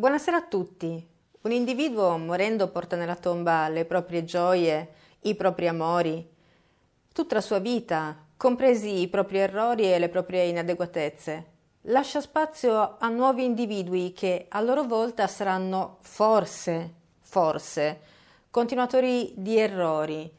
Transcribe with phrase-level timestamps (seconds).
[0.00, 1.06] Buonasera a tutti.
[1.42, 4.92] Un individuo morendo porta nella tomba le proprie gioie,
[5.24, 6.26] i propri amori,
[7.12, 11.44] tutta la sua vita, compresi i propri errori e le proprie inadeguatezze.
[11.82, 18.00] Lascia spazio a nuovi individui che a loro volta saranno forse, forse,
[18.50, 20.32] continuatori di errori,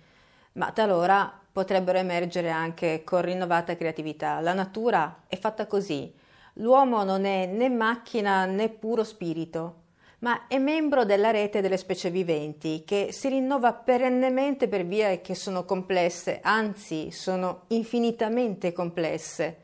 [0.54, 4.40] ma talora potrebbero emergere anche con rinnovata creatività.
[4.40, 6.12] La natura è fatta così.
[6.56, 9.76] L'uomo non è né macchina né puro spirito,
[10.20, 15.34] ma è membro della rete delle specie viventi che si rinnova perennemente per vie che
[15.34, 19.58] sono complesse, anzi sono infinitamente complesse.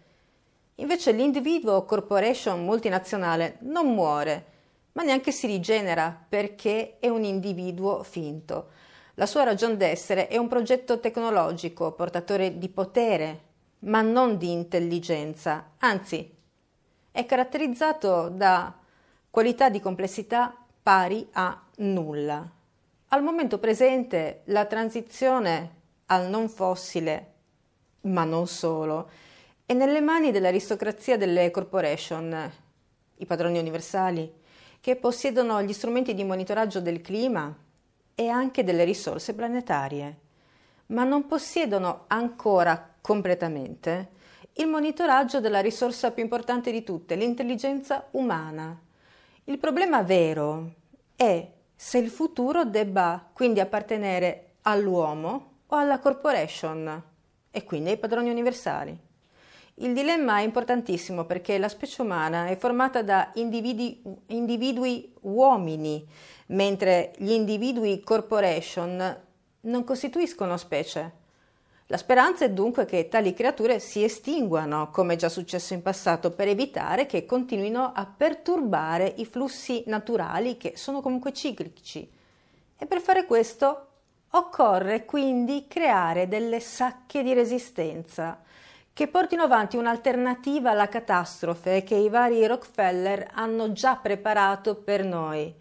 [0.76, 4.46] Invece l'individuo corporation multinazionale non muore,
[4.94, 8.70] ma neanche si rigenera perché è un individuo finto.
[9.16, 13.42] La sua ragion d'essere è un progetto tecnologico portatore di potere,
[13.80, 16.36] ma non di intelligenza, anzi
[17.18, 18.72] è caratterizzato da
[19.32, 22.48] qualità di complessità pari a nulla.
[23.08, 25.72] Al momento presente la transizione
[26.06, 27.34] al non fossile,
[28.02, 29.10] ma non solo,
[29.66, 32.52] è nelle mani dell'aristocrazia delle corporation,
[33.16, 34.32] i padroni universali,
[34.80, 37.52] che possiedono gli strumenti di monitoraggio del clima,
[38.14, 40.20] e anche delle risorse planetarie,
[40.88, 44.10] ma non possiedono ancora completamente
[44.58, 48.80] il monitoraggio della risorsa più importante di tutte, l'intelligenza umana.
[49.46, 50.74] Il problema vero
[51.16, 57.04] è se il futuro debba quindi appartenere all'uomo o alla corporation
[57.52, 58.98] e quindi ai padroni universali.
[59.76, 66.04] Il dilemma è importantissimo perché la specie umana è formata da individui, individui uomini,
[66.48, 69.22] mentre gli individui corporation
[69.62, 71.17] non costituiscono specie.
[71.90, 76.50] La speranza è dunque che tali creature si estinguano, come già successo in passato, per
[76.50, 82.10] evitare che continuino a perturbare i flussi naturali che sono comunque ciclici.
[82.78, 83.88] E per fare questo
[84.32, 88.42] occorre quindi creare delle sacche di resistenza
[88.92, 95.54] che portino avanti un'alternativa alla catastrofe che i vari Rockefeller hanno già preparato per noi.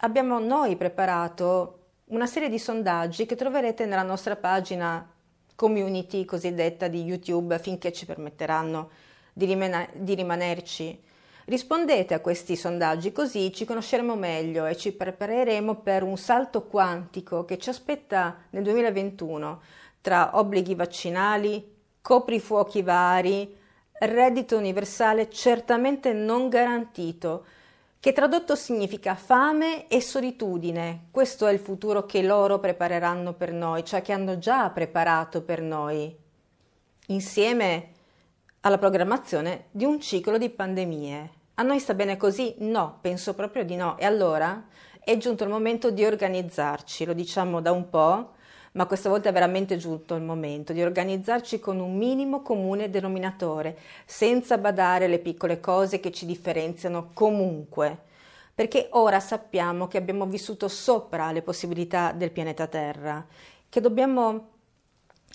[0.00, 1.75] Abbiamo noi preparato
[2.08, 5.10] una serie di sondaggi che troverete nella nostra pagina
[5.56, 8.90] community cosiddetta di YouTube finché ci permetteranno
[9.32, 11.02] di, rimane- di rimanerci.
[11.46, 17.44] Rispondete a questi sondaggi così ci conosceremo meglio e ci prepareremo per un salto quantico
[17.44, 19.62] che ci aspetta nel 2021
[20.00, 23.56] tra obblighi vaccinali, coprifuochi vari,
[23.98, 27.46] reddito universale certamente non garantito,
[28.06, 31.08] che tradotto significa fame e solitudine.
[31.10, 35.60] Questo è il futuro che loro prepareranno per noi, cioè che hanno già preparato per
[35.60, 36.16] noi,
[37.06, 37.88] insieme
[38.60, 41.30] alla programmazione di un ciclo di pandemie.
[41.54, 42.54] A noi sta bene così?
[42.58, 43.98] No, penso proprio di no.
[43.98, 44.68] E allora
[45.00, 48.34] è giunto il momento di organizzarci, lo diciamo da un po',
[48.76, 53.78] ma questa volta è veramente giunto il momento di organizzarci con un minimo comune denominatore,
[54.04, 57.98] senza badare alle piccole cose che ci differenziano comunque,
[58.54, 63.26] perché ora sappiamo che abbiamo vissuto sopra le possibilità del pianeta Terra,
[63.68, 64.48] che dobbiamo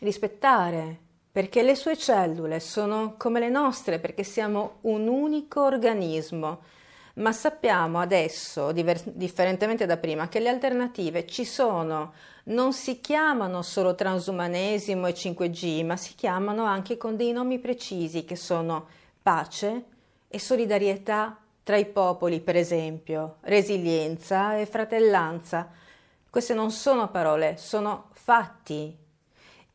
[0.01, 0.99] rispettare,
[1.31, 6.59] perché le sue cellule sono come le nostre, perché siamo un unico organismo
[7.15, 12.13] ma sappiamo adesso, diver- differentemente da prima, che le alternative ci sono,
[12.45, 18.25] non si chiamano solo transumanesimo e 5G, ma si chiamano anche con dei nomi precisi
[18.25, 18.87] che sono
[19.21, 19.85] pace
[20.27, 25.69] e solidarietà tra i popoli, per esempio, resilienza e fratellanza.
[26.29, 28.97] Queste non sono parole, sono fatti.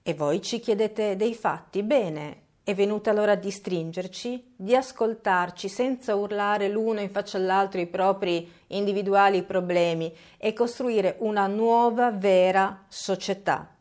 [0.03, 1.83] E voi ci chiedete dei fatti?
[1.83, 7.87] Bene, è venuta l'ora di stringerci, di ascoltarci senza urlare l'uno in faccia all'altro i
[7.87, 13.73] propri individuali problemi e costruire una nuova vera società.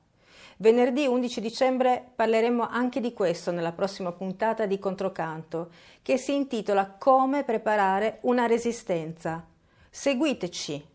[0.58, 5.72] Venerdì 11 dicembre parleremo anche di questo nella prossima puntata di Controcanto,
[6.04, 9.44] che si intitola Come preparare una resistenza.
[9.90, 10.88] Seguiteci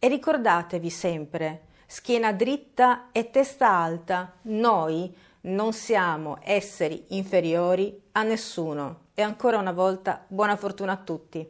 [0.00, 5.14] e ricordatevi sempre, schiena dritta e testa alta, noi
[5.46, 9.04] non siamo esseri inferiori a nessuno.
[9.14, 11.48] E ancora una volta buona fortuna a tutti.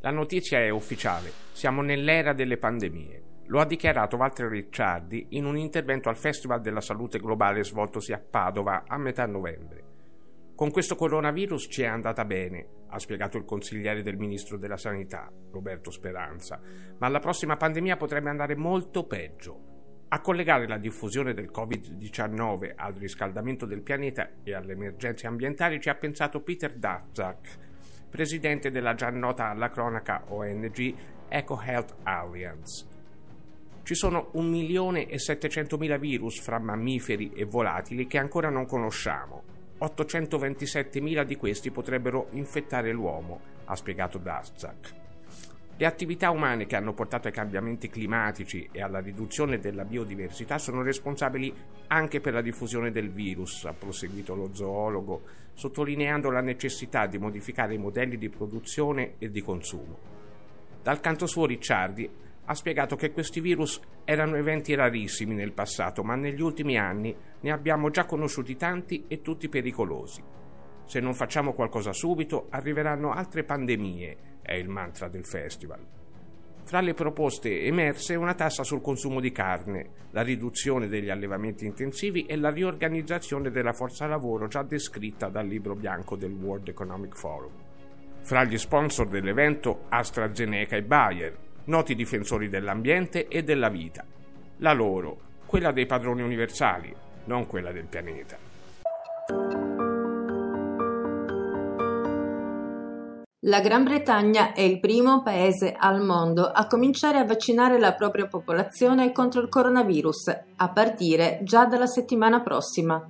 [0.00, 3.22] La notizia è ufficiale, siamo nell'era delle pandemie.
[3.46, 8.18] Lo ha dichiarato Walter Ricciardi in un intervento al Festival della Salute Globale svoltosi a
[8.18, 9.93] Padova a metà novembre.
[10.56, 15.28] Con questo coronavirus ci è andata bene, ha spiegato il consigliere del ministro della Sanità,
[15.50, 16.60] Roberto Speranza,
[16.98, 20.04] ma la prossima pandemia potrebbe andare molto peggio.
[20.10, 25.88] A collegare la diffusione del Covid-19 al riscaldamento del pianeta e alle emergenze ambientali ci
[25.88, 27.58] ha pensato Peter Daszak,
[28.08, 30.94] presidente della già nota alla cronaca ONG
[31.26, 32.86] Eco Health Alliance.
[33.82, 38.66] Ci sono 1 milione e 700 mila virus fra mammiferi e volatili che ancora non
[38.66, 39.53] conosciamo.
[39.78, 45.02] 827 mila di questi potrebbero infettare l'uomo, ha spiegato Daszak.
[45.76, 50.82] Le attività umane che hanno portato ai cambiamenti climatici e alla riduzione della biodiversità sono
[50.82, 51.52] responsabili
[51.88, 55.22] anche per la diffusione del virus, ha proseguito lo zoologo,
[55.54, 59.98] sottolineando la necessità di modificare i modelli di produzione e di consumo.
[60.80, 62.08] Dal canto suo Ricciardi
[62.46, 67.50] ha spiegato che questi virus erano eventi rarissimi nel passato, ma negli ultimi anni ne
[67.50, 70.22] abbiamo già conosciuti tanti e tutti pericolosi.
[70.84, 75.80] Se non facciamo qualcosa subito, arriveranno altre pandemie è il mantra del festival.
[76.64, 82.24] Fra le proposte emerse una tassa sul consumo di carne, la riduzione degli allevamenti intensivi
[82.26, 87.52] e la riorganizzazione della forza lavoro già descritta dal libro bianco del World Economic Forum.
[88.20, 94.04] Fra gli sponsor dell'evento AstraZeneca e Bayer, noti difensori dell'ambiente e della vita.
[94.58, 96.94] La loro, quella dei padroni universali,
[97.24, 98.36] non quella del pianeta.
[103.46, 108.26] La Gran Bretagna è il primo paese al mondo a cominciare a vaccinare la propria
[108.26, 113.06] popolazione contro il coronavirus, a partire già dalla settimana prossima.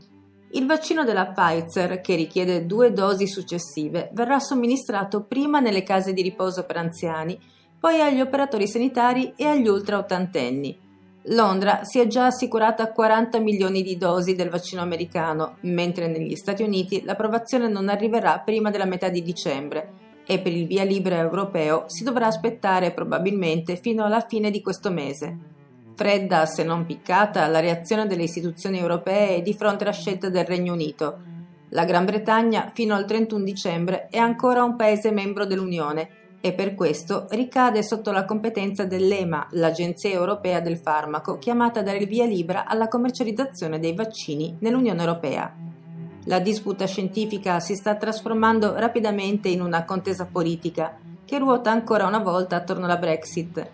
[0.51, 6.23] Il vaccino della Pfizer, che richiede due dosi successive, verrà somministrato prima nelle case di
[6.23, 7.39] riposo per anziani,
[7.85, 10.75] poi agli operatori sanitari e agli ultra ottantenni.
[11.25, 16.63] Londra si è già assicurata 40 milioni di dosi del vaccino americano, mentre negli Stati
[16.63, 21.85] Uniti l'approvazione non arriverà prima della metà di dicembre e per il via libera europeo
[21.89, 25.39] si dovrà aspettare probabilmente fino alla fine di questo mese.
[25.95, 30.73] Fredda, se non piccata, la reazione delle istituzioni europee di fronte alla scelta del Regno
[30.73, 31.19] Unito.
[31.69, 36.75] La Gran Bretagna, fino al 31 dicembre, è ancora un paese membro dell'Unione e per
[36.75, 42.27] questo ricade sotto la competenza dell'EMA, l'Agenzia Europea del Farmaco, chiamata a dare il via
[42.27, 45.51] libera alla commercializzazione dei vaccini nell'Unione Europea.
[46.25, 52.19] La disputa scientifica si sta trasformando rapidamente in una contesa politica che ruota ancora una
[52.19, 53.71] volta attorno alla Brexit.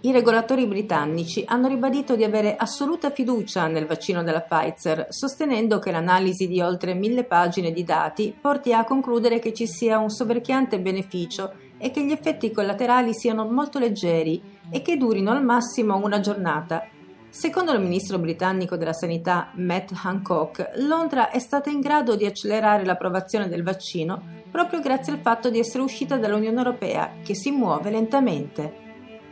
[0.00, 5.90] I regolatori britannici hanno ribadito di avere assoluta fiducia nel vaccino della Pfizer, sostenendo che
[5.90, 10.80] l'analisi di oltre mille pagine di dati porti a concludere che ci sia un soverchiante
[10.80, 14.40] beneficio e che gli effetti collaterali siano molto leggeri
[14.70, 16.88] e che durino al massimo una giornata,
[17.34, 22.84] Secondo il ministro britannico della sanità Matt Hancock, Londra è stata in grado di accelerare
[22.84, 24.22] l'approvazione del vaccino
[24.52, 28.72] proprio grazie al fatto di essere uscita dall'Unione Europea, che si muove lentamente.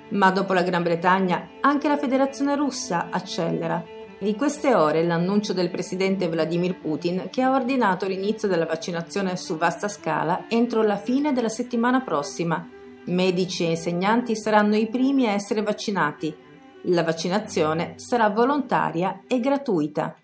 [0.08, 3.84] Ma dopo la Gran Bretagna, anche la Federazione russa accelera.
[4.22, 9.56] Di queste ore l'annuncio del presidente Vladimir Putin che ha ordinato l'inizio della vaccinazione su
[9.56, 12.64] vasta scala entro la fine della settimana prossima.
[13.06, 16.32] Medici e insegnanti saranno i primi a essere vaccinati
[16.86, 20.16] la vaccinazione sarà volontaria e gratuita.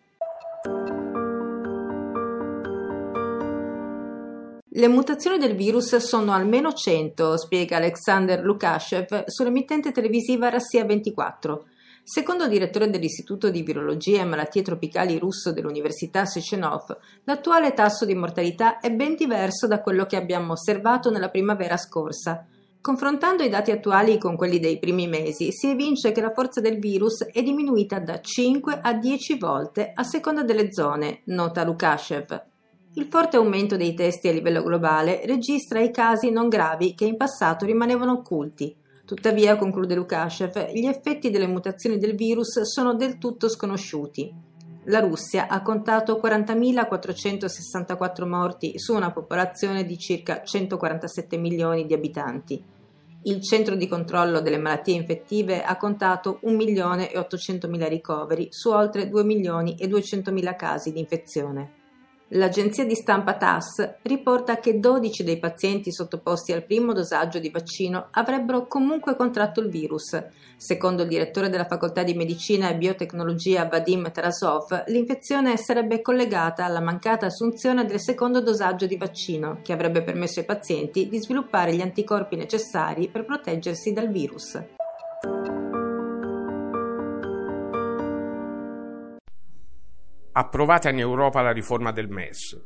[4.71, 11.65] Le mutazioni del virus sono almeno 100, spiega Alexander Lukashev sull'emittente televisiva Rassia 24.
[12.11, 18.15] Secondo il direttore dell'Istituto di Virologia e Malattie Tropicali russo dell'Università Sechenov, l'attuale tasso di
[18.15, 22.47] mortalità è ben diverso da quello che abbiamo osservato nella primavera scorsa.
[22.81, 26.79] Confrontando i dati attuali con quelli dei primi mesi, si evince che la forza del
[26.79, 32.43] virus è diminuita da 5 a 10 volte a seconda delle zone, nota Lukashev.
[32.95, 37.19] Il forte aumento dei testi a livello globale registra i casi non gravi che in
[37.19, 38.75] passato rimanevano occulti.
[39.09, 44.31] Tuttavia, conclude Lukashev, gli effetti delle mutazioni del virus sono del tutto sconosciuti.
[44.85, 52.63] La Russia ha contato 40.464 morti su una popolazione di circa 147 milioni di abitanti.
[53.23, 60.93] Il centro di controllo delle malattie infettive ha contato 1.800.000 ricoveri su oltre 2.200.000 casi
[60.93, 61.78] di infezione.
[62.33, 68.09] L'agenzia di stampa TASS riporta che 12 dei pazienti sottoposti al primo dosaggio di vaccino
[68.11, 70.23] avrebbero comunque contratto il virus.
[70.59, 76.81] Secondo il direttore della facoltà di medicina e biotecnologia Vadim Tarasov, l'infezione sarebbe collegata alla
[76.81, 81.81] mancata assunzione del secondo dosaggio di vaccino, che avrebbe permesso ai pazienti di sviluppare gli
[81.81, 85.58] anticorpi necessari per proteggersi dal virus.
[90.39, 92.57] Approvata in Europa la riforma del MES.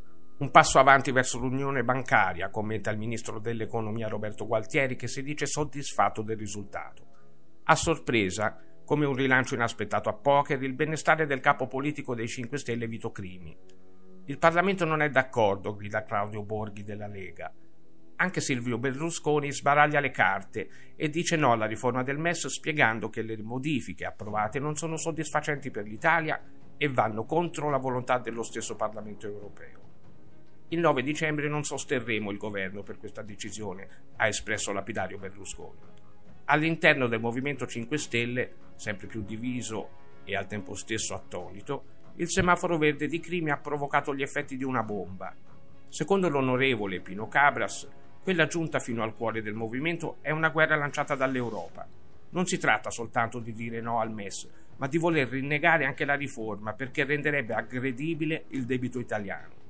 [0.41, 5.47] Un passo avanti verso l'unione bancaria, commenta il ministro dell'economia Roberto Gualtieri che si dice
[5.47, 7.07] soddisfatto del risultato.
[7.65, 12.59] A sorpresa, come un rilancio inaspettato a poker, il benestare del capo politico dei 5
[12.59, 13.57] Stelle Vito Crimi.
[14.27, 17.51] Il Parlamento non è d'accordo, grida Claudio Borghi della Lega.
[18.17, 23.23] Anche Silvio Berlusconi sbaraglia le carte e dice no alla riforma del MES spiegando che
[23.23, 26.39] le modifiche approvate non sono soddisfacenti per l'Italia
[26.77, 29.81] e vanno contro la volontà dello stesso Parlamento europeo.
[30.69, 35.79] Il 9 dicembre non sosterremo il governo per questa decisione, ha espresso lapidario Berlusconi.
[36.47, 41.85] All'interno del Movimento 5 Stelle, sempre più diviso e al tempo stesso attonito,
[42.17, 45.35] il semaforo verde di Crimi ha provocato gli effetti di una bomba.
[45.89, 47.89] Secondo l'onorevole Pino Cabras,
[48.23, 51.87] quella giunta fino al cuore del movimento è una guerra lanciata dall'Europa.
[52.31, 56.15] Non si tratta soltanto di dire no al MES, ma di voler rinnegare anche la
[56.15, 59.61] riforma perché renderebbe aggredibile il debito italiano.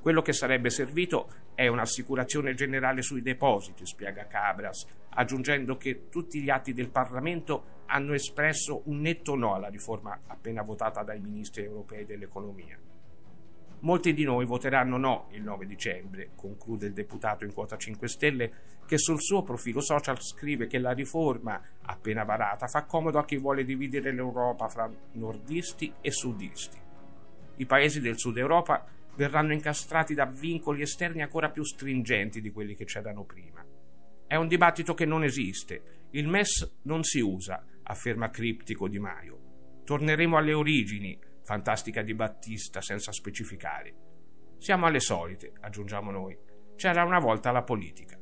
[0.00, 6.50] Quello che sarebbe servito è un'assicurazione generale sui depositi, spiega Cabras, aggiungendo che tutti gli
[6.50, 12.04] atti del Parlamento hanno espresso un netto no alla riforma appena votata dai ministri europei
[12.04, 12.76] dell'economia.
[13.82, 18.52] Molti di noi voteranno no il 9 dicembre, conclude il deputato in quota 5 Stelle,
[18.86, 23.38] che sul suo profilo social scrive che la riforma appena varata fa comodo a chi
[23.38, 26.78] vuole dividere l'Europa fra nordisti e sudisti.
[27.56, 28.86] I paesi del sud Europa
[29.16, 33.64] verranno incastrati da vincoli esterni ancora più stringenti di quelli che c'erano prima.
[34.28, 36.06] È un dibattito che non esiste.
[36.10, 39.80] Il MES non si usa, afferma criptico Di Maio.
[39.84, 43.94] Torneremo alle origini, fantastica di Battista senza specificare.
[44.58, 46.38] Siamo alle solite, aggiungiamo noi.
[46.76, 48.21] C'era una volta la politica.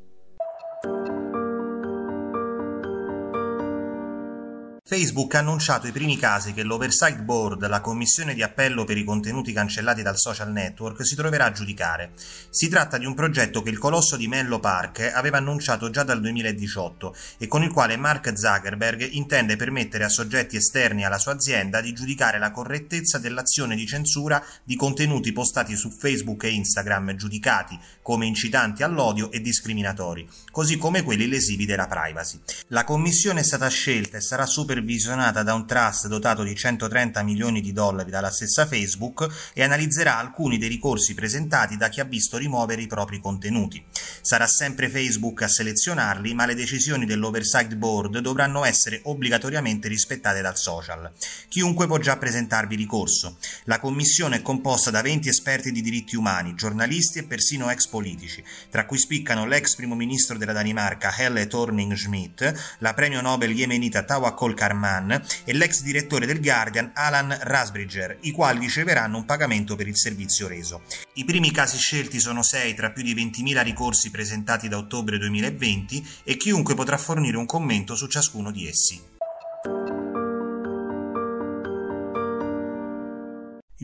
[4.90, 9.04] Facebook ha annunciato i primi casi che l'Oversight Board, la commissione di appello per i
[9.04, 12.10] contenuti cancellati dal social network, si troverà a giudicare.
[12.50, 16.20] Si tratta di un progetto che il colosso di Menlo Park aveva annunciato già dal
[16.20, 21.80] 2018 e con il quale Mark Zuckerberg intende permettere a soggetti esterni alla sua azienda
[21.80, 27.78] di giudicare la correttezza dell'azione di censura di contenuti postati su Facebook e Instagram giudicati
[28.02, 32.40] come incitanti all'odio e discriminatori, così come quelli lesivi della privacy.
[32.70, 37.22] La commissione è stata scelta e sarà super supervisionata da un trust dotato di 130
[37.22, 42.04] milioni di dollari dalla stessa Facebook e analizzerà alcuni dei ricorsi presentati da chi ha
[42.04, 43.84] visto rimuovere i propri contenuti.
[44.22, 50.56] Sarà sempre Facebook a selezionarli, ma le decisioni dell'Oversight Board dovranno essere obbligatoriamente rispettate dal
[50.56, 51.12] social.
[51.48, 53.36] Chiunque può già presentarvi ricorso.
[53.64, 58.42] La commissione è composta da 20 esperti di diritti umani, giornalisti e persino ex politici,
[58.70, 64.54] tra cui spiccano l'ex primo ministro della Danimarca Helle Thorning-Schmidt, la premio Nobel yemenita Tawakkol
[64.54, 69.88] Kar Karman e l'ex direttore del Guardian Alan Rasbridger, i quali riceveranno un pagamento per
[69.88, 70.82] il servizio reso.
[71.14, 76.06] I primi casi scelti sono sei tra più di 20.000 ricorsi presentati da ottobre 2020
[76.24, 79.09] e chiunque potrà fornire un commento su ciascuno di essi.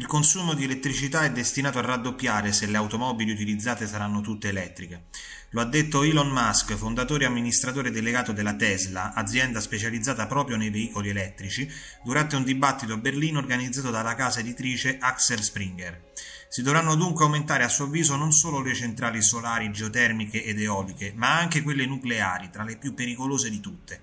[0.06, 5.06] Il consumo di elettricità è destinato a raddoppiare se le automobili utilizzate saranno tutte elettriche.
[5.50, 10.70] Lo ha detto Elon Musk, fondatore e amministratore delegato della Tesla, azienda specializzata proprio nei
[10.70, 11.68] veicoli elettrici,
[12.04, 16.12] durante un dibattito a Berlino organizzato dalla casa editrice Axel Springer.
[16.48, 21.14] Si dovranno dunque aumentare a suo avviso non solo le centrali solari, geotermiche ed eoliche,
[21.16, 24.02] ma anche quelle nucleari, tra le più pericolose di tutte.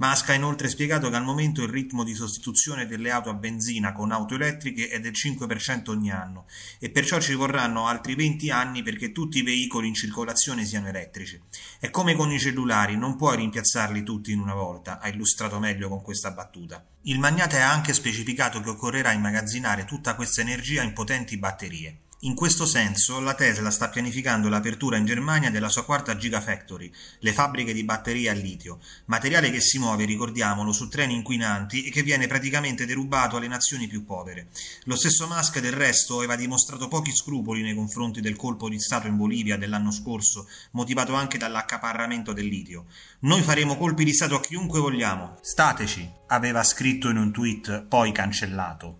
[0.00, 3.92] Musk ha inoltre spiegato che al momento il ritmo di sostituzione delle auto a benzina
[3.92, 6.46] con auto elettriche è del 5% ogni anno
[6.78, 11.38] e perciò ci vorranno altri 20 anni perché tutti i veicoli in circolazione siano elettrici.
[11.78, 15.90] È come con i cellulari, non puoi rimpiazzarli tutti in una volta, ha illustrato meglio
[15.90, 16.82] con questa battuta.
[17.02, 21.98] Il magnate ha anche specificato che occorrerà immagazzinare tutta questa energia in potenti batterie.
[22.24, 27.32] In questo senso, la Tesla sta pianificando l'apertura in Germania della sua quarta Gigafactory, le
[27.32, 32.02] fabbriche di batterie a litio, materiale che si muove, ricordiamolo, su treni inquinanti e che
[32.02, 34.48] viene praticamente derubato alle nazioni più povere.
[34.84, 39.06] Lo stesso Musk, del resto, aveva dimostrato pochi scrupoli nei confronti del colpo di Stato
[39.06, 42.84] in Bolivia dell'anno scorso, motivato anche dall'accaparramento del litio.
[43.20, 45.38] Noi faremo colpi di Stato a chiunque vogliamo.
[45.40, 48.99] Stateci, aveva scritto in un tweet poi cancellato.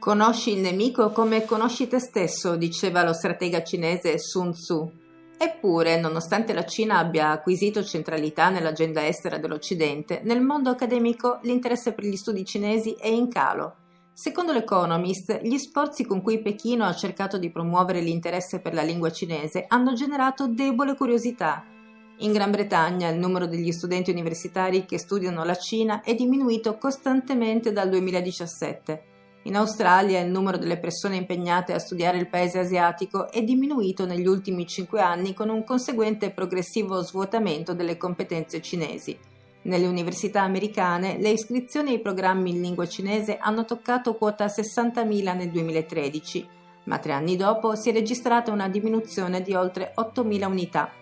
[0.00, 4.92] Conosci il nemico come conosci te stesso, diceva lo stratega cinese Sun Tzu.
[5.36, 12.04] Eppure, nonostante la Cina abbia acquisito centralità nell'agenda estera dell'Occidente, nel mondo accademico l'interesse per
[12.04, 13.74] gli studi cinesi è in calo.
[14.12, 19.10] Secondo l'Economist, gli sforzi con cui Pechino ha cercato di promuovere l'interesse per la lingua
[19.10, 21.64] cinese hanno generato debole curiosità.
[22.18, 27.72] In Gran Bretagna il numero degli studenti universitari che studiano la Cina è diminuito costantemente
[27.72, 29.16] dal 2017
[29.48, 34.26] In Australia il numero delle persone impegnate a studiare il paese asiatico è diminuito negli
[34.26, 39.18] ultimi cinque anni con un conseguente progressivo svuotamento delle competenze cinesi.
[39.62, 45.50] Nelle università americane le iscrizioni ai programmi in lingua cinese hanno toccato quota 60.000 nel
[45.50, 46.46] 2013,
[46.84, 50.92] ma tre anni dopo si è registrata una diminuzione di oltre 8.000 unità.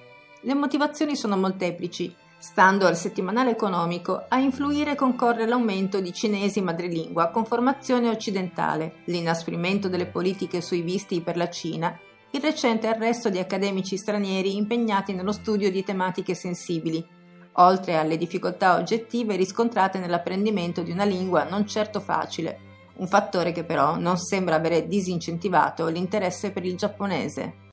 [0.42, 2.14] Le motivazioni sono molteplici.
[2.48, 9.88] Stando al settimanale economico, a influire concorre l'aumento di cinesi madrelingua con formazione occidentale, l'inasprimento
[9.88, 11.98] delle politiche sui visti per la Cina,
[12.30, 17.04] il recente arresto di accademici stranieri impegnati nello studio di tematiche sensibili,
[17.54, 22.60] oltre alle difficoltà oggettive riscontrate nell'apprendimento di una lingua non certo facile,
[22.98, 27.65] un fattore che però non sembra avere disincentivato l'interesse per il giapponese.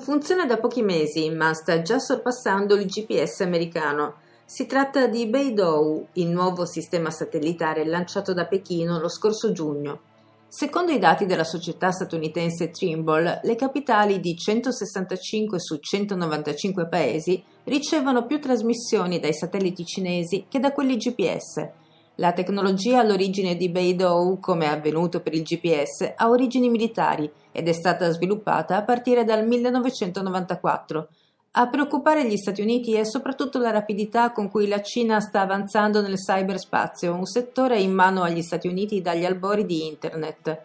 [0.00, 4.14] In funzione da pochi mesi, ma sta già sorpassando il GPS americano.
[4.46, 10.00] Si tratta di Beidou, il nuovo sistema satellitare lanciato da Pechino lo scorso giugno.
[10.48, 18.24] Secondo i dati della società statunitense Trimble, le capitali di 165 su 195 paesi ricevono
[18.24, 21.68] più trasmissioni dai satelliti cinesi che da quelli GPS,
[22.16, 27.66] la tecnologia all'origine di Beidou, come è avvenuto per il GPS, ha origini militari ed
[27.66, 31.08] è stata sviluppata a partire dal 1994.
[31.52, 36.00] A preoccupare gli Stati Uniti è soprattutto la rapidità con cui la Cina sta avanzando
[36.00, 40.62] nel cyberspazio, un settore in mano agli Stati Uniti dagli albori di Internet.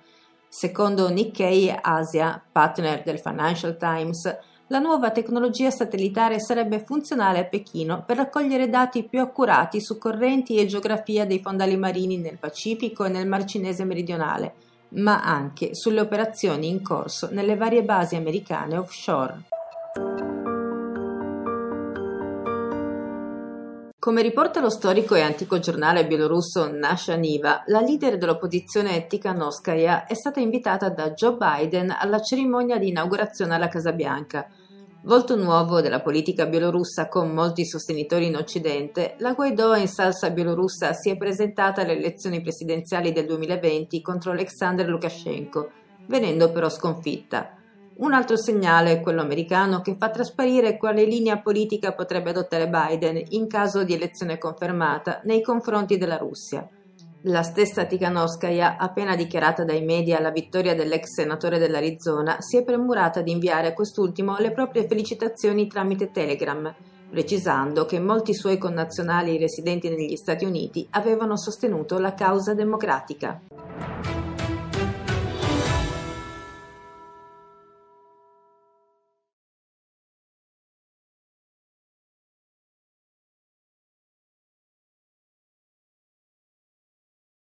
[0.48, 4.38] Secondo Nikkei Asia, partner del Financial Times,
[4.70, 10.58] la nuova tecnologia satellitare sarebbe funzionale a Pechino per raccogliere dati più accurati su correnti
[10.58, 14.54] e geografia dei fondali marini nel Pacifico e nel Mar Cinese meridionale,
[14.90, 19.44] ma anche sulle operazioni in corso nelle varie basi americane offshore.
[24.06, 30.14] Come riporta lo storico e antico giornale bielorusso Nasha Niva, la leader dell'opposizione Tikhanovskaya è
[30.14, 34.48] stata invitata da Joe Biden alla cerimonia di inaugurazione alla Casa Bianca.
[35.06, 40.94] Volto nuovo della politica bielorussa con molti sostenitori in Occidente, la Guaidó in salsa bielorussa
[40.94, 45.72] si è presentata alle elezioni presidenziali del 2020 contro Alexander Lukashenko,
[46.06, 47.56] venendo però sconfitta.
[47.98, 53.24] Un altro segnale è quello americano che fa trasparire quale linea politica potrebbe adottare Biden
[53.30, 56.68] in caso di elezione confermata nei confronti della Russia.
[57.28, 63.22] La stessa Tikhanovskaya, appena dichiarata dai media la vittoria dell'ex senatore dell'Arizona, si è premurata
[63.22, 66.76] di inviare a quest'ultimo le proprie felicitazioni tramite Telegram,
[67.10, 73.42] precisando che molti suoi connazionali residenti negli Stati Uniti avevano sostenuto la causa democratica.